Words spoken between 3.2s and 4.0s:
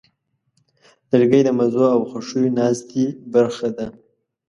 برخه ده.